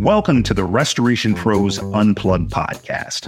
[0.00, 3.26] Welcome to the Restoration Pros Unplugged podcast.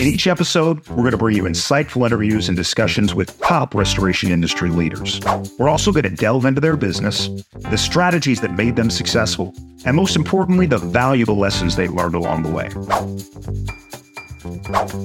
[0.00, 4.30] In each episode, we're going to bring you insightful interviews and discussions with top restoration
[4.30, 5.20] industry leaders.
[5.58, 9.54] We're also going to delve into their business, the strategies that made them successful,
[9.84, 12.70] and most importantly, the valuable lessons they learned along the way.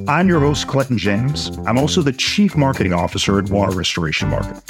[0.08, 1.50] I'm your host, Clinton James.
[1.68, 4.62] I'm also the Chief Marketing Officer at Water Restoration Marketing.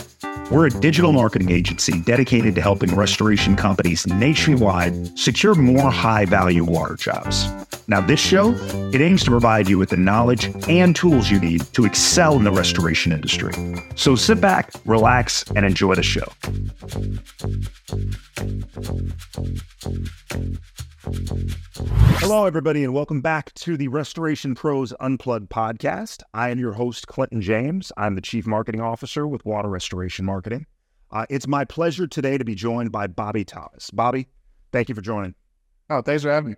[0.52, 6.64] We're a digital marketing agency dedicated to helping restoration companies nationwide secure more high value
[6.64, 7.48] water jobs.
[7.88, 8.54] Now, this show,
[8.94, 12.44] it aims to provide you with the knowledge and tools you need to excel in
[12.44, 13.52] the restoration industry.
[13.96, 16.28] So sit back, relax, and enjoy the show.
[21.04, 26.24] Hello, everybody, and welcome back to the Restoration Pros Unplugged podcast.
[26.34, 27.92] I am your host, Clinton James.
[27.98, 30.66] I'm the Chief Marketing Officer with Water Restoration Marketing.
[31.12, 33.92] Uh, it's my pleasure today to be joined by Bobby Thomas.
[33.92, 34.30] Bobby,
[34.72, 35.36] thank you for joining.
[35.90, 36.56] Oh, thanks for having me.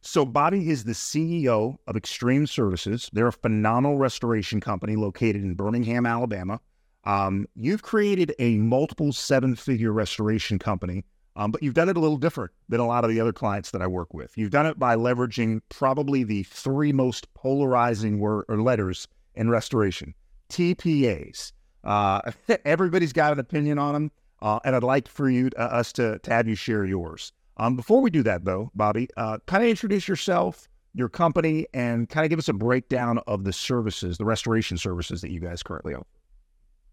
[0.00, 3.10] So, Bobby is the CEO of Extreme Services.
[3.12, 6.58] They're a phenomenal restoration company located in Birmingham, Alabama.
[7.04, 11.04] Um, you've created a multiple seven figure restoration company
[11.38, 13.70] um, but you've done it a little different than a lot of the other clients
[13.70, 14.36] that I work with.
[14.36, 20.14] You've done it by leveraging probably the three most polarizing word or letters in restoration
[20.50, 21.52] TPAs.
[21.84, 22.32] Uh,
[22.64, 24.10] everybody's got an opinion on them,
[24.42, 27.32] uh, and I'd like for you uh, us to, to have you share yours.
[27.56, 32.08] Um, before we do that, though, Bobby, uh, kind of introduce yourself, your company, and
[32.08, 35.62] kind of give us a breakdown of the services, the restoration services that you guys
[35.62, 36.06] currently offer.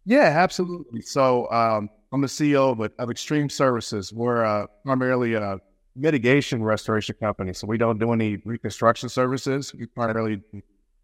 [0.05, 1.01] Yeah, absolutely.
[1.01, 4.13] So um, I'm the CEO of, of Extreme Services.
[4.13, 5.59] We're uh, primarily a
[5.95, 7.53] mitigation restoration company.
[7.53, 9.73] So we don't do any reconstruction services.
[9.73, 10.41] We primarily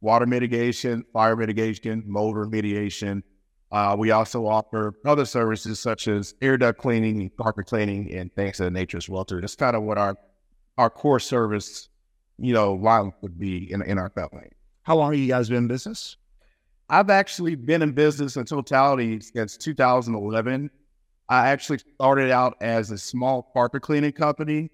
[0.02, 3.24] water mitigation, fire mitigation, mold remediation.
[3.72, 8.60] Uh, we also offer other services such as air duct cleaning, carpet cleaning, and things
[8.60, 9.26] of that nature as well.
[9.28, 10.18] That's kind of what our
[10.78, 11.90] our core service,
[12.38, 14.50] you know, line would be in, in our company.
[14.84, 16.18] How long have you guys been in business?
[16.90, 20.70] I've actually been in business in totality since 2011.
[21.30, 24.70] I actually started out as a small carpet cleaning company.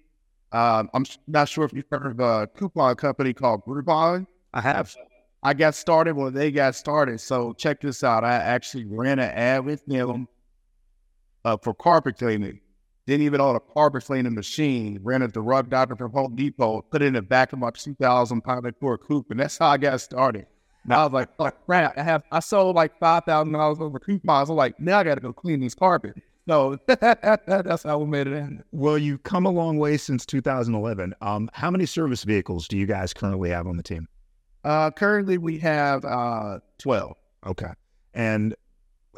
[0.52, 4.26] Um, I'm not sure if you've heard of a coupon company called Groupon.
[4.54, 4.94] I have.
[5.42, 7.20] I got started when they got started.
[7.20, 8.24] So check this out.
[8.24, 10.26] I actually ran an ad with them
[11.44, 12.60] uh, for carpet cleaning.
[13.06, 14.98] Didn't even own a carpet cleaning machine.
[15.02, 16.82] Rented the rug doctor from Home Depot.
[16.90, 19.76] Put it in the back of my 2,000 pound Ford coupe, and that's how I
[19.76, 20.46] got started.
[20.84, 21.96] Now I was like, like crap.
[21.98, 24.48] I have I sold like five thousand dollars over coupons.
[24.48, 26.18] I'm like, now I got to go clean these carpets.
[26.48, 28.64] So that's how we made it in.
[28.72, 31.14] Well, you've come a long way since 2011.
[31.20, 34.08] Um, how many service vehicles do you guys currently have on the team?
[34.64, 37.12] Uh, currently, we have uh, 12.
[37.46, 37.70] Okay.
[38.14, 38.54] And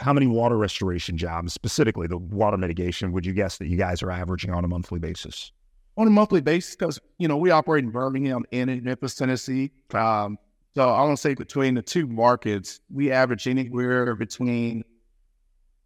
[0.01, 4.03] how many water restoration jobs, specifically the water mitigation, would you guess that you guys
[4.03, 5.53] are averaging on a monthly basis?
[5.97, 9.71] On a monthly basis, because, you know, we operate in Birmingham and in Memphis, Tennessee.
[9.95, 10.37] Um,
[10.75, 14.83] so I want to say between the two markets, we average anywhere between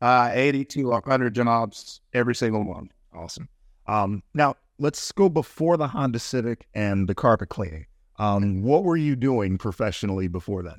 [0.01, 2.91] uh, 80 to 100 jobs every single one.
[3.15, 3.49] Awesome.
[3.87, 7.87] Um, now, let's go before the Honda Civic and the carpet cleaning.
[8.19, 10.79] Um, what were you doing professionally before that?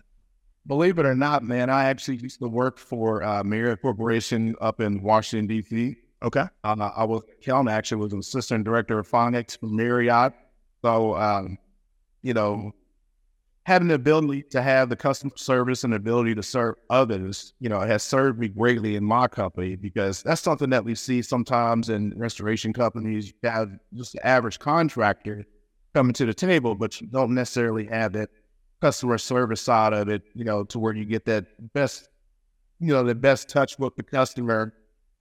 [0.67, 4.81] Believe it or not, man, I actually used to work for uh, Marriott Corporation up
[4.81, 5.95] in Washington, D.C.
[6.23, 6.45] Okay.
[6.63, 10.33] Uh, I was, Kelm actually was an assistant director of finance for Marriott.
[10.81, 11.57] So, um,
[12.23, 12.73] you know,
[13.65, 17.67] having the ability to have the customer service and the ability to serve others, you
[17.67, 21.89] know, has served me greatly in my company because that's something that we see sometimes
[21.89, 23.27] in restoration companies.
[23.27, 25.45] You have just the average contractor
[25.95, 28.29] coming to the table, but you don't necessarily have that
[28.81, 32.09] customer service side of it, you know, to where you get that best,
[32.79, 34.73] you know, the best touch with the customer,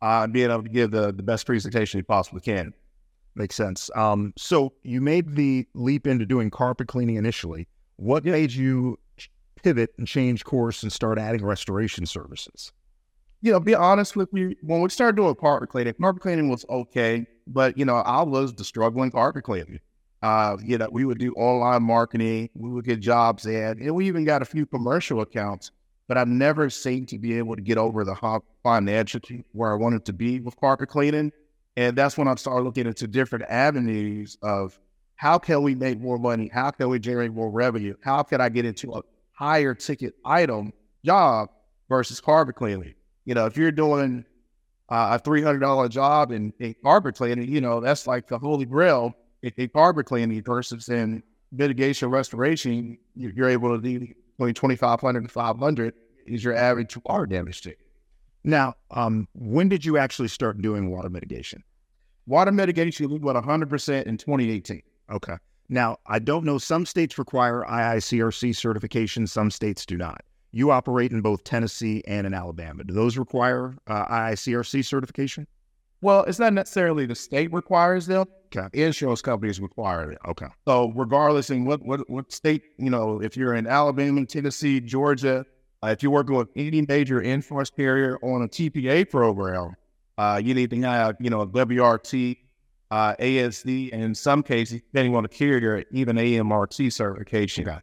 [0.02, 2.74] uh, being able to give the, the best presentation you possibly can.
[3.36, 3.90] Makes sense.
[3.96, 7.68] Um, so you made the leap into doing carpet cleaning initially.
[7.96, 8.98] What made you
[9.62, 12.72] pivot and change course and start adding restoration services?
[13.40, 16.64] You know, be honest with you, when we started doing carpet cleaning, carpet cleaning was
[16.68, 19.78] okay, but you know, I was the struggling carpet cleaner.
[20.22, 24.06] Uh, you know, we would do online marketing, we would get jobs in, and we
[24.06, 25.70] even got a few commercial accounts.
[26.08, 29.76] But I've never seemed to be able to get over the hump financially where I
[29.76, 31.32] wanted to be with carpet cleaning.
[31.76, 34.78] And that's when I started looking into different avenues of
[35.16, 36.50] how can we make more money?
[36.52, 37.94] How can we generate more revenue?
[38.02, 39.02] How can I get into a
[39.32, 40.72] higher ticket item
[41.04, 41.50] job
[41.88, 42.94] versus carpet cleaning?
[43.24, 44.24] You know, if you're doing
[44.88, 48.38] uh, a three hundred dollar job in, in carpet cleaning, you know that's like the
[48.38, 51.22] holy grail in, in carpet cleaning versus in
[51.52, 52.98] mitigation restoration.
[53.14, 54.06] You're able to do
[54.40, 55.94] only twenty five hundred between twenty five hundred and five hundred
[56.26, 57.78] is your average water damage ticket.
[58.44, 61.62] Now, um, when did you actually start doing water mitigation?
[62.26, 64.82] Water mitigation, we went 100% in 2018.
[65.10, 65.36] Okay.
[65.68, 66.58] Now, I don't know.
[66.58, 70.22] Some states require IICRC certification, some states do not.
[70.52, 72.84] You operate in both Tennessee and in Alabama.
[72.84, 75.46] Do those require uh, IICRC certification?
[76.00, 78.26] Well, it's not necessarily the state requires them.
[78.54, 78.68] Okay.
[78.78, 80.18] Insurance companies require it.
[80.28, 80.46] Okay.
[80.68, 85.44] So regardless in what, what, what state, you know, if you're in Alabama, Tennessee, Georgia,
[85.82, 89.74] uh, if you're working with any major insurance carrier on a TPA program,
[90.18, 92.36] uh, you need to have, you know, a WRT,
[92.94, 97.68] uh, ASD, and in some cases, depending on the carrier, even AMRT certification.
[97.68, 97.80] Okay.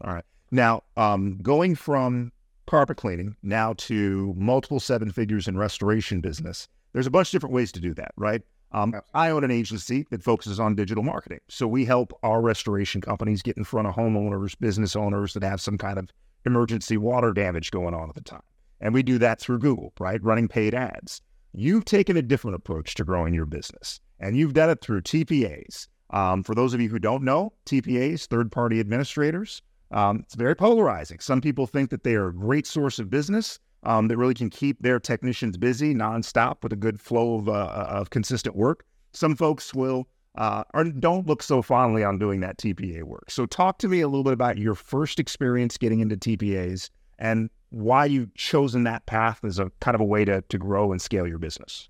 [0.00, 0.24] All right.
[0.50, 2.32] Now, um, going from
[2.66, 7.54] carpet cleaning now to multiple seven figures in restoration business, there's a bunch of different
[7.54, 8.40] ways to do that, right?
[8.72, 11.40] Um, I own an agency that focuses on digital marketing.
[11.50, 15.60] So we help our restoration companies get in front of homeowners, business owners that have
[15.60, 16.08] some kind of
[16.46, 18.40] emergency water damage going on at the time.
[18.80, 20.24] And we do that through Google, right?
[20.24, 21.20] Running paid ads.
[21.54, 25.88] You've taken a different approach to growing your business, and you've done it through TPAs.
[26.10, 30.54] Um, for those of you who don't know, TPAs, third party administrators, um, it's very
[30.54, 31.18] polarizing.
[31.20, 34.48] Some people think that they are a great source of business um, that really can
[34.48, 38.84] keep their technicians busy nonstop with a good flow of, uh, uh of consistent work.
[39.12, 43.30] Some folks will uh, or don't look so fondly on doing that TPA work.
[43.30, 47.50] So, talk to me a little bit about your first experience getting into TPAs and
[47.68, 51.02] why you've chosen that path as a kind of a way to, to grow and
[51.02, 51.88] scale your business.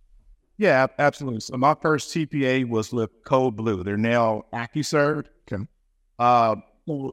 [0.62, 1.40] Yeah, absolutely.
[1.40, 3.82] So, my first TPA was with Code Blue.
[3.82, 5.24] They're now AccuServe.
[5.52, 5.66] Okay.
[6.20, 6.54] Uh,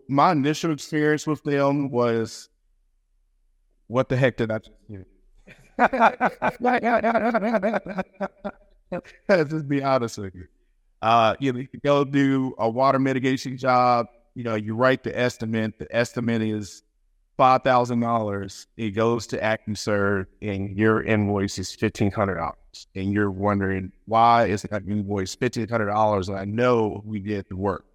[0.07, 2.48] my initial experience with them was
[3.88, 5.04] what the heck did I just do?
[9.28, 10.46] Let's just be honest with you.
[11.01, 14.06] Uh, you, know, you go do a water mitigation job.
[14.36, 15.80] You know, you write the estimate.
[15.80, 16.84] The estimate is
[17.36, 18.68] five thousand dollars.
[18.78, 22.59] It goes to AccuServe, and your invoice is fifteen hundred dollars.
[22.95, 26.30] And you're wondering why is that invoice fifteen hundred dollars?
[26.30, 27.86] And I know we did the work.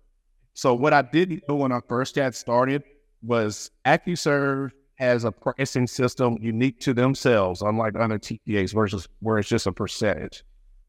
[0.55, 2.83] So what I didn't know when I first got started
[3.23, 9.49] was AccuServe has a pricing system unique to themselves, unlike other TPAs, versus where it's
[9.49, 10.45] just a percentage.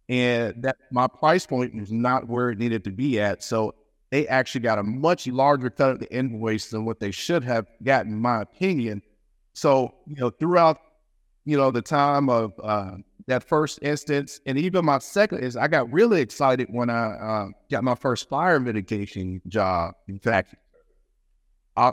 [0.10, 3.44] And that my price point was not where it needed to be at.
[3.44, 3.74] So
[4.12, 7.66] they actually got a much larger cut of the invoice than what they should have
[7.84, 9.02] gotten, in my opinion.
[9.54, 10.78] So, you know, throughout,
[11.46, 12.98] you know, the time of uh,
[13.28, 17.48] that first instance, and even my second is I got really excited when I uh,
[17.72, 19.96] got my first fire mitigation job.
[20.08, 20.56] In fact,
[21.76, 21.92] I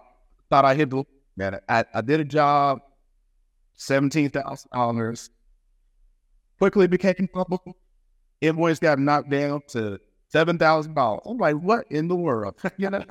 [0.51, 1.05] thought I hit the
[1.37, 1.59] man.
[1.69, 2.81] I, I did a job,
[3.77, 5.31] seventeen thousand dollars.
[6.59, 7.61] Quickly became public.
[8.41, 9.99] Invoice got knocked down to
[10.29, 11.23] seven thousand dollars.
[11.25, 12.57] I'm like, what in the world?
[12.77, 13.05] you know.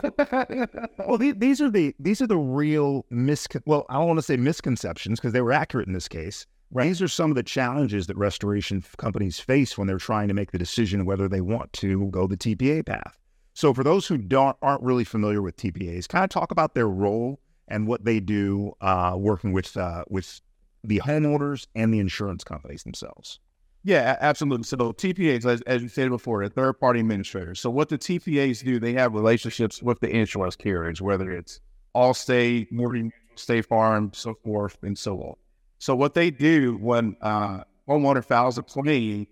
[1.00, 3.48] well, these, are the these are the real mis.
[3.66, 6.46] Well, I don't want to say misconceptions because they were accurate in this case.
[6.74, 6.88] Right.
[6.88, 10.52] These are some of the challenges that restoration companies face when they're trying to make
[10.52, 13.18] the decision whether they want to go the TPA path.
[13.54, 16.88] So, for those who don't aren't really familiar with TPAs, kind of talk about their
[16.88, 20.40] role and what they do uh, working with uh, with
[20.84, 23.40] the homeowners and the insurance companies themselves.
[23.84, 24.64] Yeah, absolutely.
[24.64, 27.60] So TPAs, as, as you said before, are third party administrators.
[27.60, 31.60] So what the TPAs do, they have relationships with the insurance carriers, whether it's
[31.96, 35.36] Allstate, Morgan, State Farm, so forth, and so on.
[35.82, 39.26] So what they do when uh, homeowner files a claim,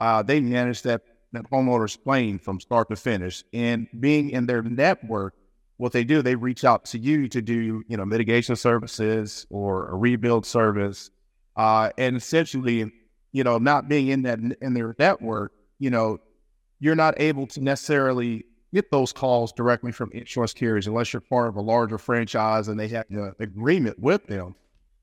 [0.00, 3.44] uh, they manage that that homeowner's claim from start to finish.
[3.52, 5.34] And being in their network,
[5.76, 9.90] what they do, they reach out to you to do you know mitigation services or
[9.90, 11.12] a rebuild service,
[11.54, 12.90] uh, and essentially,
[13.30, 16.18] you know, not being in that in their network, you know,
[16.80, 21.48] you're not able to necessarily get those calls directly from insurance carriers unless you're part
[21.48, 24.56] of a larger franchise and they have an agreement with them.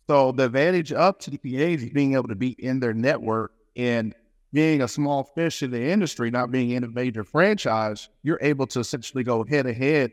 [0.09, 4.15] So the advantage of TPAs is being able to be in their network and
[4.51, 8.65] being a small fish in the industry, not being in a major franchise, you're able
[8.65, 10.11] to essentially go head to head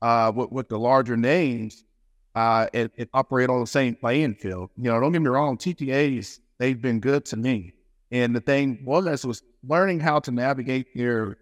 [0.00, 1.84] uh, with, the larger names
[2.34, 4.70] uh, and, and, operate on the same playing field.
[4.78, 7.74] You know, don't get me wrong, TPAs, they've been good to me.
[8.10, 11.36] And the thing was, was learning how to navigate their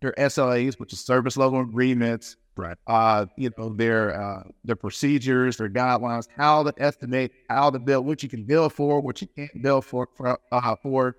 [0.00, 2.76] their SLAs, which is service level agreements, right?
[2.86, 8.06] Uh, you know their uh, their procedures, their guidelines, how to estimate, how to build,
[8.06, 10.38] what you can build for, what you can't build for for.
[10.50, 11.16] Uh, for.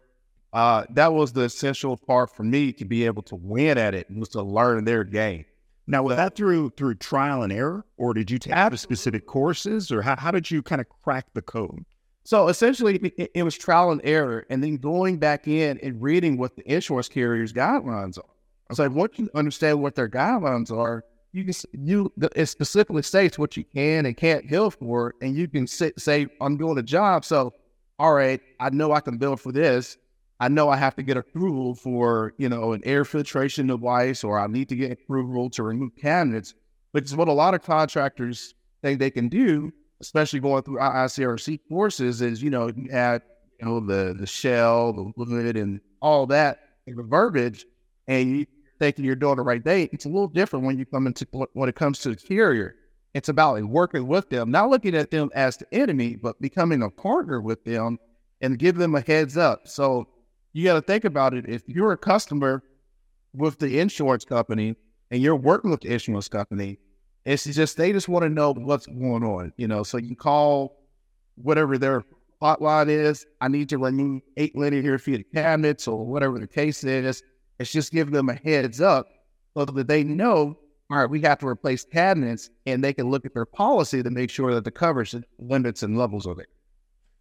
[0.53, 4.08] Uh, that was the essential part for me to be able to win at it,
[4.10, 5.46] was to learn their game.
[5.88, 10.01] Now, was that through through trial and error, or did you take specific courses, or
[10.01, 11.86] how, how did you kind of crack the code?
[12.25, 16.38] So essentially, it, it, was trial and error, and then going back in and reading
[16.38, 18.29] what the insurance carriers' guidelines are.
[18.70, 18.94] I So okay.
[18.94, 23.63] once you understand what their guidelines are, you can you it specifically states what you
[23.63, 27.25] can and can't bill for, and you can sit, say I'm doing a job.
[27.25, 27.53] So
[28.00, 29.98] all right, I know I can bill for this.
[30.39, 34.39] I know I have to get approval for, you know, an air filtration device or
[34.39, 36.53] I need to get approval to remove cabinets,
[36.91, 38.53] which is what a lot of contractors
[38.84, 43.24] think they can do, especially going through IICRC courses, is, you know, you add,
[43.60, 47.65] you know, the the shell, the lid and all that, the verbiage,
[48.07, 48.46] and you
[48.79, 49.89] thinking you're doing the right thing.
[49.91, 52.75] It's a little different when you come into when it comes to the carrier.
[53.13, 56.89] It's about working with them, not looking at them as the enemy, but becoming a
[56.89, 57.98] partner with them
[58.41, 59.67] and give them a heads up.
[59.67, 60.07] So
[60.53, 61.48] you got to think about it.
[61.48, 62.63] If you're a customer
[63.34, 64.75] with the insurance company
[65.10, 66.77] and you're working with the insurance company,
[67.25, 69.84] it's just they just want to know what's going on, you know.
[69.84, 70.77] So you call
[71.36, 72.03] whatever their
[72.41, 73.25] hotline is.
[73.41, 77.24] I need to remove eight linear feet of cabinets or whatever the case is.
[77.60, 79.08] It's just giving them a heads up
[79.56, 80.58] so that they know,
[80.90, 84.10] all right, we have to replace cabinets, and they can look at their policy to
[84.10, 86.46] make sure that the coverage limits and levels are there.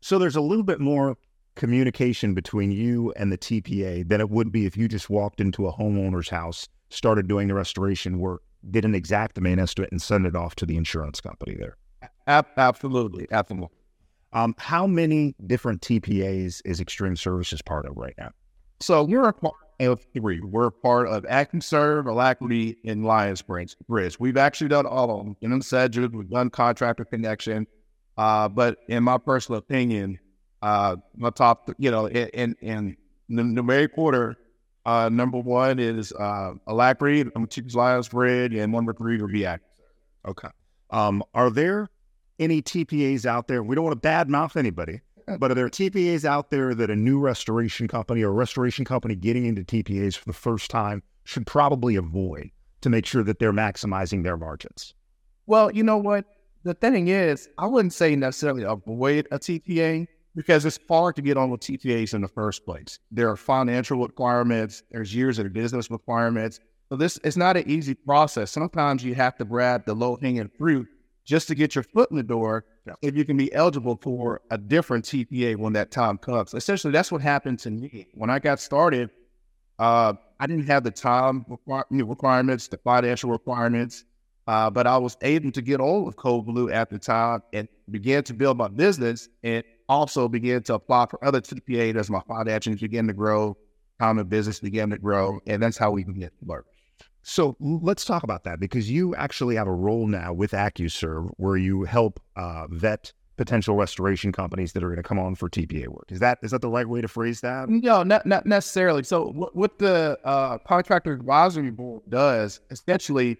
[0.00, 1.16] So there's a little bit more
[1.54, 5.66] communication between you and the TPA than it would be if you just walked into
[5.66, 10.36] a homeowner's house, started doing the restoration work, did an Xactimate estimate, and sent it
[10.36, 11.76] off to the insurance company there.
[12.26, 13.26] Absolutely.
[13.30, 13.68] Absolutely.
[14.32, 18.30] Um, how many different TPAs is Extreme Services part of right now?
[18.80, 20.40] So we're a part of three.
[20.40, 24.18] We're part of AccuServe, Alacrity, and Lions Bridge.
[24.18, 25.36] We've actually done all of them.
[25.40, 27.66] In Sedgwick, we've done Contractor Connection.
[28.16, 30.18] Uh, but in my personal opinion,
[30.62, 32.96] uh, my top, you know, in in,
[33.28, 34.36] the numeric order,
[34.86, 39.32] uh, number one is uh, Alacrity, number two is Lions Bridge, and number three would
[39.32, 39.64] be Act.
[40.26, 40.48] Okay.
[40.90, 41.90] Um, are there
[42.38, 43.62] any TPAs out there?
[43.62, 45.00] We don't want to badmouth anybody,
[45.38, 49.14] but are there TPAs out there that a new restoration company or a restoration company
[49.14, 52.50] getting into TPAs for the first time should probably avoid
[52.82, 54.94] to make sure that they're maximizing their margins?
[55.46, 56.24] Well, you know what?
[56.62, 61.36] The thing is, I wouldn't say necessarily avoid a TPA because it's hard to get
[61.36, 62.98] on with TPAs in the first place.
[63.10, 66.60] There are financial requirements, there's years of business requirements.
[66.88, 68.50] So this it's not an easy process.
[68.50, 70.86] Sometimes you have to grab the low hanging fruit
[71.26, 72.94] just to get your foot in the door yeah.
[73.02, 76.54] if you can be eligible for a different TPA when that time comes.
[76.54, 78.06] Essentially, that's what happened to me.
[78.14, 79.10] When I got started,
[79.78, 81.44] uh, I didn't have the time
[81.90, 84.04] requirements, the financial requirements,
[84.46, 87.68] uh, but I was able to get on with Code Blue at the time and
[87.90, 89.28] began to build my business.
[89.42, 93.56] And also began to apply for other TPA as my financials began to grow,
[94.00, 96.66] common business began to grow, and that's how we began to work.
[97.28, 101.56] So let's talk about that because you actually have a role now with AccuServe where
[101.56, 105.88] you help uh, vet potential restoration companies that are going to come on for TPA
[105.88, 106.06] work.
[106.10, 107.68] Is that is that the right way to phrase that?
[107.68, 109.02] No, not not necessarily.
[109.02, 113.38] So what, the uh, contractor advisory board does essentially,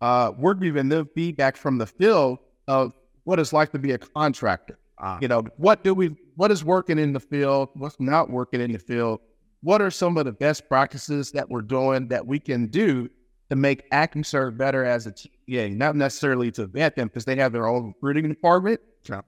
[0.00, 3.98] uh, we're giving them feedback from the field of what it's like to be a
[3.98, 4.80] contractor.
[4.98, 7.68] Uh, you know, what do we, what is working in the field?
[7.74, 9.20] What's not working in the field?
[9.62, 13.08] What are some of the best practices that we're doing that we can do
[13.48, 15.76] to make AccuServe better as a TPA?
[15.76, 18.80] Not necessarily to vet them because they have their own recruiting department.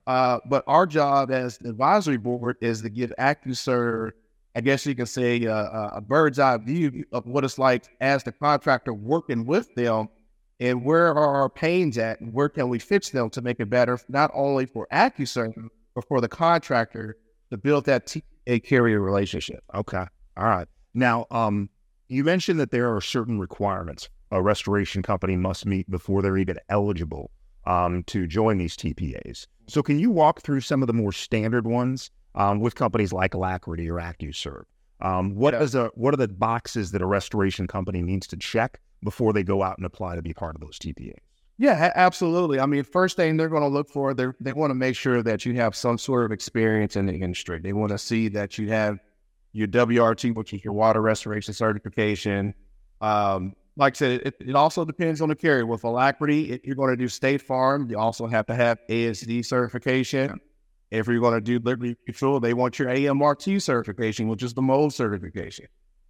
[0.07, 4.11] Uh, but our job as the advisory board is to give AccuServe,
[4.57, 8.25] I guess you can say, uh, a bird's eye view of what it's like as
[8.25, 10.09] the contractor working with them
[10.59, 13.71] and where are our pains at and where can we fix them to make it
[13.71, 15.53] better, not only for AccuServe,
[15.95, 17.19] but for the contractor
[17.51, 19.63] to build that TA carrier relationship.
[19.75, 20.05] Okay.
[20.37, 20.69] All right.
[20.95, 21.71] Now, um,
[22.09, 26.59] you mentioned that there are certain requirements a restoration company must meet before they're even
[26.69, 27.31] eligible
[27.67, 29.47] um, to join these TPAs.
[29.69, 33.35] So, can you walk through some of the more standard ones um, with companies like
[33.35, 34.65] Alacrity or AccuServe?
[35.01, 38.81] Um, what is a what are the boxes that a restoration company needs to check
[39.03, 41.15] before they go out and apply to be part of those TPAs?
[41.57, 42.59] Yeah, absolutely.
[42.59, 45.23] I mean, first thing they're going to look for, they they want to make sure
[45.23, 47.61] that you have some sort of experience in the industry.
[47.61, 48.99] They want to see that you have
[49.55, 52.53] your WRT, which is your water restoration certification.
[53.01, 55.65] Um, like I said, it, it, also depends on the carrier.
[55.65, 59.45] With Alacrity, if you're going to do State Farm, you also have to have ASD
[59.47, 60.41] certification.
[60.91, 64.63] If you're going to do Liberty Mutual, they want your AMRT certification, which is the
[64.63, 65.67] mold certification.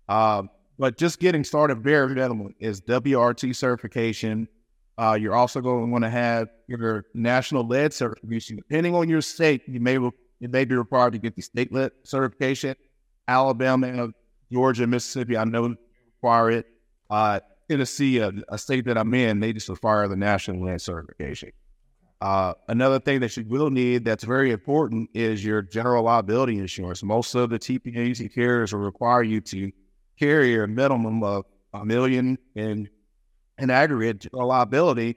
[0.09, 4.49] Um, but just getting started, very minimal is WRT certification.
[4.97, 8.57] Uh, you're also going to want to have your national lead certification.
[8.57, 11.93] Depending on your state, you may you may be required to get the state lead
[12.05, 12.75] certification.
[13.27, 14.11] Alabama,
[14.53, 15.75] Georgia, Mississippi, I know
[16.17, 16.67] require it.
[17.11, 21.51] Uh, Tennessee, a, a, state that I'm in, they just require the national Land certification.
[22.21, 27.03] Uh, another thing that you will need that's very important is your general liability insurance.
[27.03, 29.71] Most of the TPAs carriers will require you to
[30.19, 32.89] carry a minimum of a million in
[33.59, 35.17] in aggregate liability,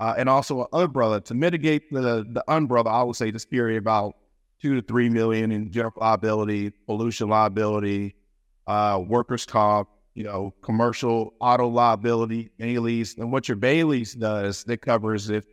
[0.00, 2.90] uh, and also an umbrella to mitigate the the umbrella.
[2.90, 4.16] I would say just carry about
[4.60, 8.14] two to three million in general liability, pollution liability,
[8.66, 13.16] uh, workers' comp, you know, commercial auto liability, bailee's.
[13.18, 15.44] And what your bailee's does, it covers if,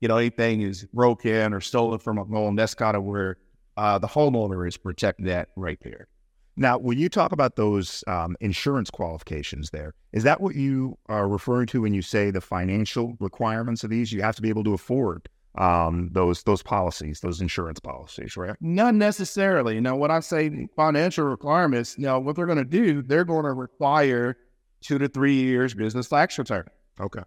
[0.00, 2.56] you know, anything is broken or stolen from a home.
[2.56, 3.38] That's kind of where
[3.76, 6.08] uh, the homeowner is protected at right there.
[6.56, 11.28] Now, when you talk about those um, insurance qualifications there, is that what you are
[11.28, 14.12] referring to when you say the financial requirements of these?
[14.12, 18.56] You have to be able to afford um, those those policies, those insurance policies, right?
[18.60, 19.80] Not necessarily.
[19.80, 23.44] Now, when I say financial requirements, you know, what they're going to do, they're going
[23.44, 24.36] to require
[24.80, 26.64] two to three years business tax return.
[27.00, 27.22] Okay.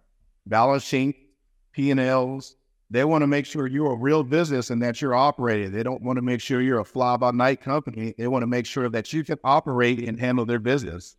[0.46, 1.16] Balance sheet,
[1.72, 2.56] P&Ls,
[2.90, 5.70] they want to make sure you're a real business and that you're operating.
[5.70, 8.14] They don't want to make sure you're a fly by night company.
[8.18, 11.16] They want to make sure that you can operate and handle their business.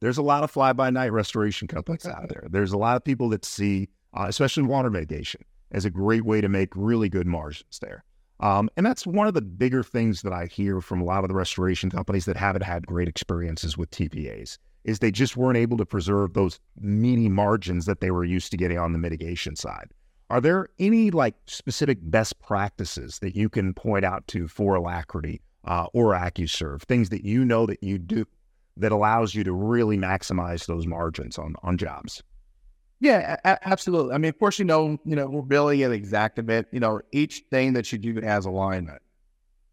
[0.00, 2.46] There's a lot of fly by night restoration companies out there.
[2.50, 5.42] There's a lot of people that see, uh, especially water mitigation,
[5.72, 8.04] as a great way to make really good margins there.
[8.40, 11.28] Um, and that's one of the bigger things that I hear from a lot of
[11.28, 15.76] the restoration companies that haven't had great experiences with TPAs is they just weren't able
[15.78, 19.88] to preserve those meaty margins that they were used to getting on the mitigation side.
[20.28, 25.40] Are there any like specific best practices that you can point out to for Alacrity
[25.64, 28.26] uh, or AccuServe, things that you know that you do
[28.76, 32.22] that allows you to really maximize those margins on on jobs?
[33.00, 34.14] Yeah, a- absolutely.
[34.14, 36.66] I mean, of course, you know, you know, we're billing an Xactimate.
[36.72, 39.02] You know, each thing that you do has alignment.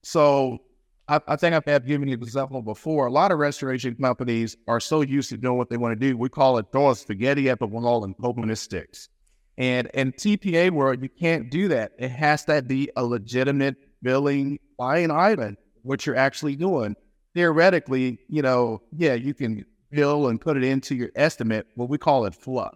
[0.03, 0.59] So
[1.07, 3.07] I, I think I've given you an example before.
[3.07, 6.17] A lot of restoration companies are so used to doing what they want to do.
[6.17, 9.09] We call it throwing spaghetti at the wall and hoping it sticks.
[9.57, 11.93] And in TPA world, you can't do that.
[11.99, 16.95] It has to be a legitimate billing line item, what you're actually doing.
[17.35, 21.97] Theoretically, you know, yeah, you can bill and put it into your estimate, what we
[21.97, 22.75] call it fluff.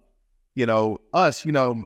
[0.57, 1.83] You know, us, you know,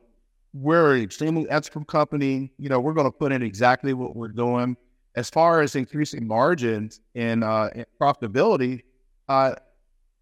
[0.54, 2.54] we're an extremely ethical company.
[2.58, 4.78] You know, we're going to put in exactly what we're doing.
[5.18, 8.84] As far as increasing margins and, uh, and profitability,
[9.28, 9.56] uh,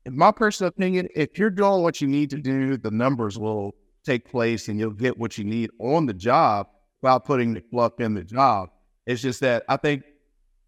[0.07, 3.75] in my personal opinion, if you're doing what you need to do, the numbers will
[4.03, 6.69] take place and you'll get what you need on the job
[7.03, 8.69] without putting the fluff in the job.
[9.05, 10.01] It's just that I think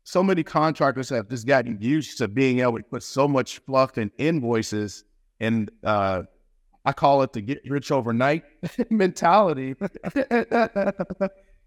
[0.04, 3.98] so many contractors have just gotten used to being able to put so much fluff
[3.98, 5.04] in invoices
[5.40, 6.22] and uh,
[6.86, 8.44] I call it the get rich overnight
[8.90, 9.76] mentality.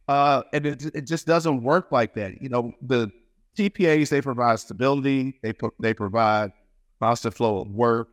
[0.09, 2.40] uh, and it, it just doesn't work like that.
[2.42, 3.11] You know, the
[3.57, 6.53] TPAs, they provide stability, they, they provide
[7.00, 8.09] constant flow of work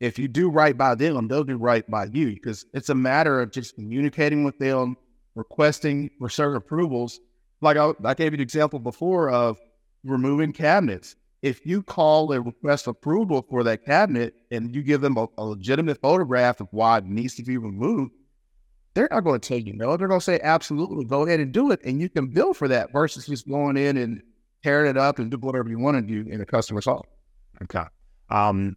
[0.00, 3.40] if you do right by them, they'll do right by you because it's a matter
[3.40, 4.96] of just communicating with them,
[5.34, 7.20] requesting for certain approvals.
[7.60, 9.58] Like I, I gave you an example before of
[10.04, 11.16] removing cabinets.
[11.44, 15.44] If you call and request approval for that cabinet and you give them a, a
[15.44, 18.12] legitimate photograph of why it needs to be removed,
[18.94, 19.94] they're not going to tell you no.
[19.98, 21.80] They're going to say, absolutely, go ahead and do it.
[21.84, 24.22] And you can bill for that versus just going in and
[24.62, 27.02] tearing it up and do whatever you want to do in a customer's home.
[27.62, 27.84] Okay.
[28.30, 28.74] Um,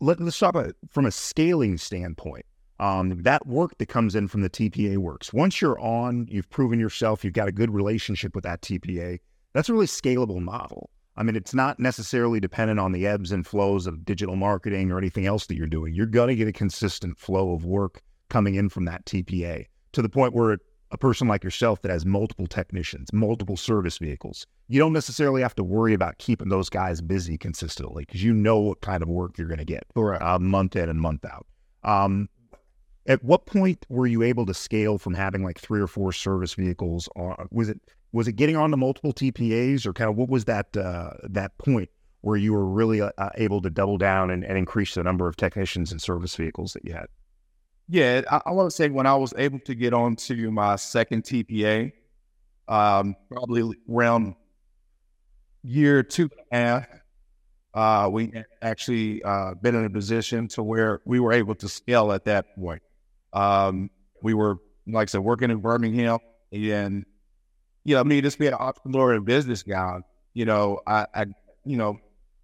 [0.00, 2.44] let, us talk about from a scaling standpoint.
[2.78, 5.32] Um, that work that comes in from the TPA works.
[5.32, 9.18] Once you're on, you've proven yourself, you've got a good relationship with that TPA.
[9.54, 10.90] That's a really scalable model.
[11.16, 14.98] I mean, it's not necessarily dependent on the ebbs and flows of digital marketing or
[14.98, 15.94] anything else that you're doing.
[15.94, 20.02] You're going to get a consistent flow of work coming in from that TPA to
[20.02, 20.58] the point where
[20.90, 25.54] a person like yourself that has multiple technicians, multiple service vehicles, you don't necessarily have
[25.54, 29.36] to worry about keeping those guys busy consistently because you know what kind of work
[29.36, 31.46] you're going to get uh, month in and month out.
[31.82, 32.28] Um,
[33.06, 36.54] at what point were you able to scale from having like three or four service
[36.54, 37.08] vehicles?
[37.16, 37.80] On, was it
[38.12, 41.56] was it getting on to multiple TPAs, or kind of what was that uh, that
[41.58, 41.88] point
[42.20, 45.36] where you were really uh, able to double down and, and increase the number of
[45.36, 47.06] technicians and service vehicles that you had?
[47.88, 51.24] Yeah, I, I want to say when I was able to get onto my second
[51.24, 51.92] TPA,
[52.68, 54.34] um, probably around
[55.62, 56.86] year two and a half,
[57.74, 62.12] uh, we actually uh, been in a position to where we were able to scale
[62.12, 62.82] at that point.
[63.32, 63.90] Um,
[64.22, 66.18] we were, like I said, working in Birmingham,
[66.52, 67.04] and
[67.84, 70.00] you know, I mean, just being an entrepreneur and business guy,
[70.34, 71.26] you know, I, I
[71.64, 71.98] you know,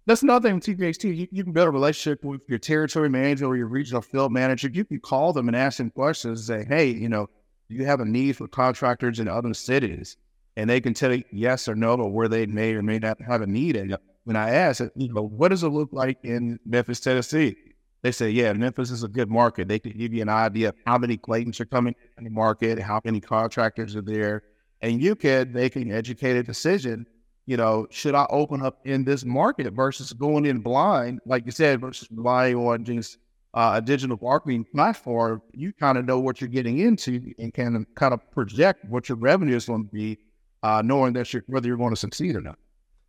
[0.05, 1.15] that's another thing with TPHT.
[1.15, 4.69] You, you, can build a relationship with your territory manager or your regional field manager.
[4.73, 7.27] You can call them and ask them questions and say, hey, you know,
[7.69, 10.17] do you have a need for contractors in other cities?
[10.57, 13.21] And they can tell you yes or no or where they may or may not
[13.21, 13.75] have a need.
[13.75, 17.55] And when I ask, you know, what does it look like in Memphis, Tennessee?
[18.01, 19.67] They say, yeah, Memphis is a good market.
[19.67, 22.79] They can give you an idea of how many claims are coming in the market,
[22.79, 24.43] how many contractors are there.
[24.81, 27.05] And you can make an educated decision
[27.45, 31.51] you know, should I open up in this market versus going in blind, like you
[31.51, 33.17] said, versus relying on just
[33.55, 35.41] uh, a digital marketing platform?
[35.51, 39.17] You kind of know what you're getting into and can kind of project what your
[39.17, 40.19] revenue is going to be
[40.61, 42.59] uh, knowing that you're, whether you're going to succeed or not.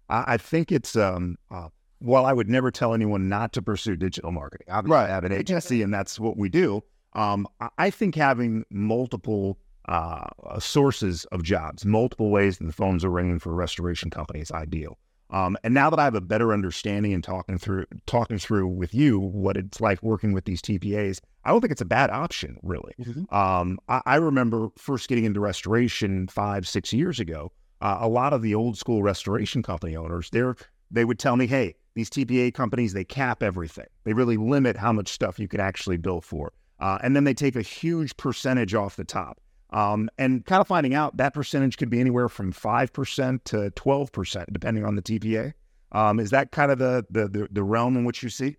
[0.09, 1.69] I, I think it's um, uh,
[2.01, 4.69] well, I would never tell anyone not to pursue digital marketing.
[4.71, 5.11] Obviously, Right.
[5.11, 6.83] I have an agency, and that's what we do.
[7.13, 13.05] Um, I- I think having multiple uh, sources of jobs, multiple ways that the phones
[13.05, 14.51] are ringing for restoration companies.
[14.51, 14.99] ideal.
[15.33, 18.93] Um, and now that I have a better understanding and talking through talking through with
[18.95, 22.59] you what it's like working with these TPAs, I don't think it's a bad option,
[22.63, 22.95] really.
[23.31, 27.53] Um, I, I remember first getting into restoration five, six years ago.
[27.81, 30.57] Uh, a lot of the old school restoration company owners, they're
[30.91, 33.87] they would tell me, "Hey, these TPA companies they cap everything.
[34.05, 37.35] They really limit how much stuff you can actually bill for, uh, and then they
[37.35, 39.41] take a huge percentage off the top."
[39.73, 43.71] Um, and kind of finding out that percentage could be anywhere from five percent to
[43.71, 45.53] twelve percent, depending on the TPA.
[45.93, 48.57] Um, is that kind of the, the the the realm in which you see?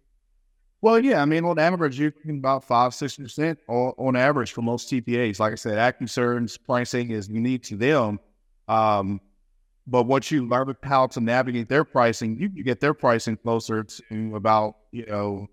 [0.81, 4.61] Well, yeah, I mean, on average, you're about five, six percent on, on average for
[4.61, 5.39] most TPAs.
[5.39, 8.19] Like I said, AccuServe's pricing is unique to them.
[8.67, 9.21] Um,
[9.85, 13.83] but once you learn how to navigate their pricing, you can get their pricing closer
[13.83, 15.47] to about you know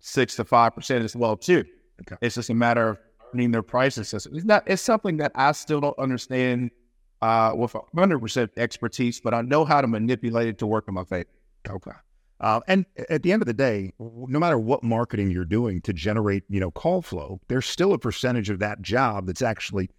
[0.00, 1.64] six to five percent as well too.
[2.02, 2.16] Okay.
[2.20, 2.98] It's just a matter of
[3.32, 4.34] their pricing system.
[4.34, 4.62] It's not.
[4.66, 6.70] It's something that I still don't understand
[7.22, 10.94] uh, with hundred percent expertise, but I know how to manipulate it to work in
[10.94, 11.28] my favor.
[11.68, 11.92] Okay.
[12.40, 15.92] Uh, and at the end of the day, no matter what marketing you're doing to
[15.92, 19.90] generate, you know, call flow, there's still a percentage of that job that's actually,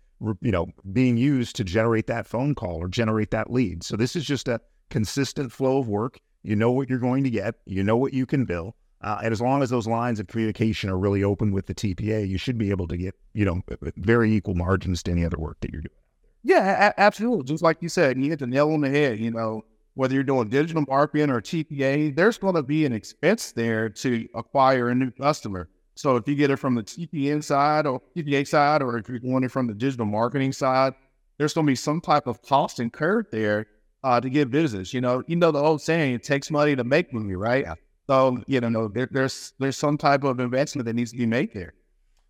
[0.41, 3.83] you know, being used to generate that phone call or generate that lead.
[3.83, 6.19] So this is just a consistent flow of work.
[6.41, 7.53] You know what you're going to get.
[7.65, 8.75] You know what you can bill.
[9.03, 12.27] Uh, and as long as those lines of communication are really open with the TPA,
[12.27, 13.61] you should be able to get, you know,
[13.97, 15.95] very equal margins to any other work that you're doing.
[16.43, 17.45] Yeah, a- absolutely.
[17.45, 19.19] Just like you said, you hit the nail on the head.
[19.19, 19.63] You know,
[19.95, 24.27] whether you're doing digital marketing or TPA, there's going to be an expense there to
[24.35, 25.69] acquire a new customer.
[25.95, 29.19] So if you get it from the TPA side or TPA side, or if you're
[29.19, 30.93] doing it from the digital marketing side,
[31.37, 33.65] there's going to be some type of cost incurred there
[34.03, 34.93] uh, to get business.
[34.93, 37.65] You know, you know the old saying, it takes money to make money, right?
[38.11, 41.53] So you know, there, there's there's some type of investment that needs to be made
[41.53, 41.73] there.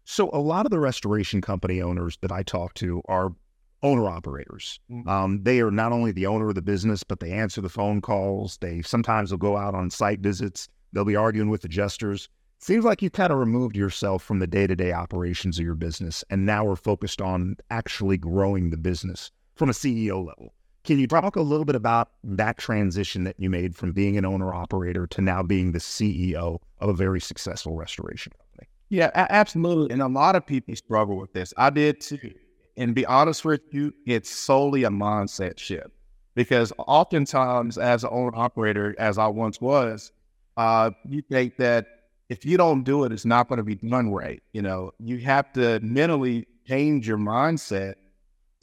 [0.06, 3.34] So a lot of the restoration company owners that I talk to are
[3.82, 4.80] owner operators.
[4.92, 5.08] Mhm.
[5.08, 8.00] Um, they are not only the owner of the business, but they answer the phone
[8.00, 8.58] calls.
[8.62, 10.68] They sometimes will go out on site visits.
[10.94, 12.30] They'll be arguing with adjusters.
[12.60, 15.74] Seems like you kind of removed yourself from the day to day operations of your
[15.74, 20.54] business, and now we're focused on actually growing the business from a CEO level.
[20.84, 24.26] Can you talk a little bit about that transition that you made from being an
[24.26, 28.68] owner operator to now being the CEO of a very successful restoration company?
[28.90, 29.94] Yeah, a- absolutely.
[29.94, 31.54] And a lot of people struggle with this.
[31.56, 32.34] I did too.
[32.78, 35.92] And be honest with you, it's solely a mindset shift
[36.36, 40.12] because oftentimes, as an owner operator, as I once was,
[40.58, 41.86] uh, you think that
[42.30, 44.42] if you don't do it, it's not going to be done right.
[44.54, 47.96] You know, you have to mentally change your mindset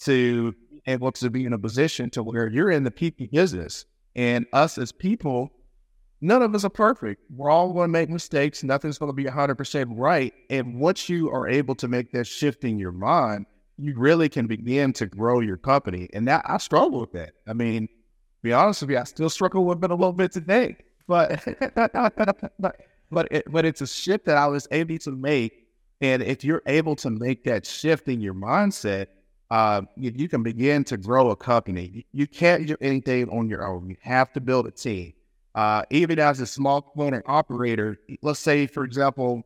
[0.01, 0.55] to
[0.89, 3.85] able to be in a position to where you're in the people business.
[4.17, 5.53] And us as people,
[6.21, 7.23] none of us are perfect.
[7.31, 8.65] We're all going to make mistakes.
[8.65, 10.33] Nothing's going to be 100% right.
[10.51, 13.47] And once you are able to make that shift in your mind,
[13.77, 16.09] you really can begin to grow your company.
[16.13, 17.35] And that I struggle with that.
[17.47, 17.89] I mean,
[18.43, 20.77] be honest with you, I still struggle with it a little bit today.
[21.07, 21.45] But
[23.11, 25.67] but it, but it's a shift that I was able to make.
[26.01, 29.07] And if you're able to make that shift in your mindset,
[29.51, 32.07] uh, you, you can begin to grow a company.
[32.13, 33.89] You can't do anything on your own.
[33.89, 35.15] You have to build a team.
[35.55, 39.43] Uh, even as a small owner operator, let's say, for example,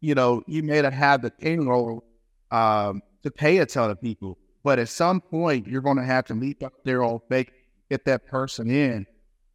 [0.00, 2.04] you know, you may not have the payroll
[2.50, 6.24] um, to pay a ton of people, but at some point, you're going to have
[6.26, 7.52] to leap up there on make
[7.90, 9.06] get that person in,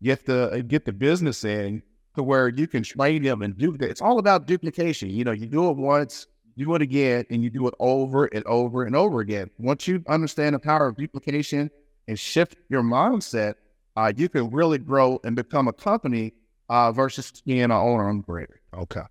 [0.01, 1.81] get the get the business in
[2.15, 3.89] to where you can train them and do that.
[3.89, 5.09] It's all about duplication.
[5.09, 6.27] You know, you do it once,
[6.59, 9.49] do it again, and you do it over and over and over again.
[9.57, 11.71] Once you understand the power of duplication
[12.07, 13.55] and shift your mindset,
[13.95, 16.33] uh, you can really grow and become a company
[16.69, 18.61] uh, versus being an owner operator.
[18.77, 19.01] Okay.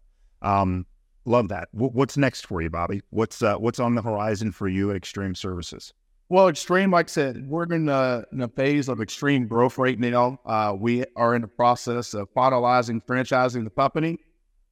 [0.43, 0.87] Um,
[1.25, 1.69] love that.
[1.73, 3.03] W- what's next for you, Bobby?
[3.11, 5.93] What's uh, what's on the horizon for you at Extreme Services?
[6.31, 9.99] Well, extreme, like I said, we're in a, in a phase of extreme growth right
[9.99, 10.39] now.
[10.45, 14.19] Uh, we are in the process of finalizing franchising the company.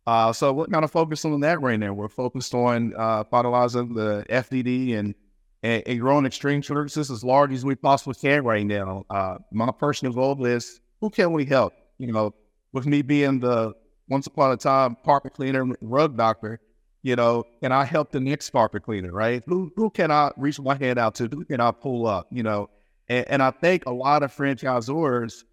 [0.07, 1.93] Uh, so we're kind of focused on that right now.
[1.93, 5.15] We're focused on uh, finalizing the FDD and,
[5.63, 9.05] and, and growing extreme services as large as we possibly can right now.
[9.11, 11.75] Uh, my personal goal is who can we help?
[11.99, 12.35] You know,
[12.73, 13.75] with me being the
[14.09, 16.61] once upon a time carpet cleaner, rug doctor,
[17.03, 19.43] you know, can I help the next carpet cleaner, right?
[19.47, 21.29] Who who can I reach my hand out to?
[21.29, 22.29] Who can I pull up?
[22.31, 22.71] You know,
[23.09, 25.45] and, and I think a lot of franchisors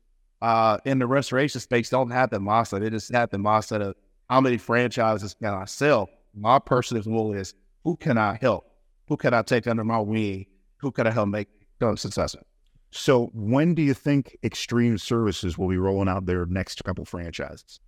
[0.42, 2.82] uh, in the restoration space don't have the mindset.
[2.82, 3.96] They just have the mindset of
[4.30, 6.10] how many franchises can I sell?
[6.34, 8.66] My personal goal is who can I help?
[9.08, 10.46] Who can I take under my wing?
[10.78, 11.48] Who can I help make
[11.80, 12.46] them successful?
[12.92, 17.80] So when do you think Extreme Services will be rolling out their next couple franchises?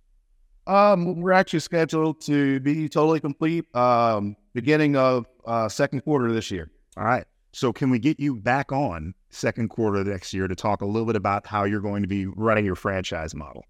[0.66, 6.50] Um, we're actually scheduled to be totally complete um, beginning of uh, second quarter this
[6.50, 6.70] year.
[6.96, 7.24] All right.
[7.52, 11.06] So can we get you back on second quarter next year to talk a little
[11.06, 13.64] bit about how you're going to be running your franchise model?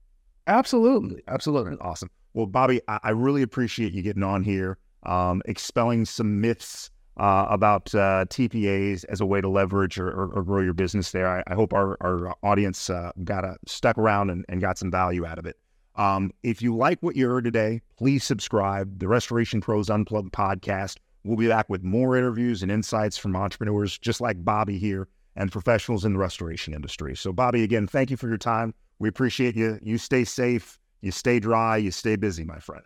[0.47, 1.77] Absolutely, absolutely.
[1.81, 2.11] Awesome.
[2.37, 7.47] Well, Bobby, I, I really appreciate you getting on here, um, expelling some myths uh,
[7.49, 11.27] about uh, TPAs as a way to leverage or, or, or grow your business there.
[11.27, 14.91] I, I hope our, our audience uh, got a, stuck around and, and, got some
[14.91, 15.57] value out of it.
[15.95, 18.99] Um, if you like what you heard today, please subscribe.
[18.99, 20.99] The Restoration Pros Unplugged podcast.
[21.25, 25.51] We'll be back with more interviews and insights from entrepreneurs just like Bobby here and
[25.51, 27.17] professionals in the restoration industry.
[27.17, 28.75] So, Bobby, again, thank you for your time.
[28.99, 29.79] We appreciate you.
[29.83, 32.85] You stay safe, you stay dry, you stay busy, my friend.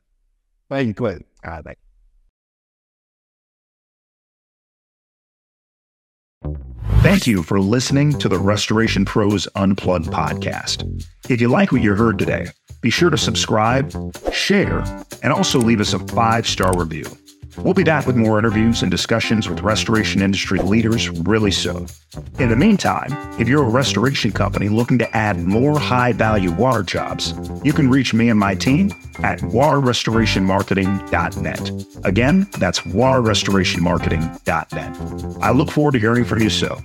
[0.69, 1.25] Thank you, Clinton.
[1.45, 1.79] All ah, right, thank.
[7.03, 10.85] Thank you for listening to the Restoration Pros Unplugged podcast.
[11.31, 12.49] If you like what you heard today,
[12.83, 13.91] be sure to subscribe,
[14.33, 14.85] share,
[15.23, 17.05] and also leave us a five star review.
[17.59, 21.87] We'll be back with more interviews and discussions with restoration industry leaders really soon.
[22.39, 23.11] In the meantime,
[23.41, 27.89] if you're a restoration company looking to add more high value water jobs, you can
[27.91, 31.71] reach me and my team at waterrestorationmarketing.net.
[32.05, 35.43] Again, that's waterrestorationmarketing.net.
[35.43, 36.79] I look forward to hearing from you soon.